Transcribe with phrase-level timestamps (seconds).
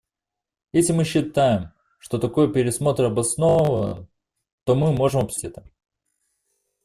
[0.73, 4.07] Если мы считаем, что такой пересмотр обоснован,
[4.63, 5.63] то мы можем обсудить это.